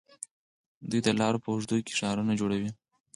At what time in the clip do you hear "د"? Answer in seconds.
1.03-1.09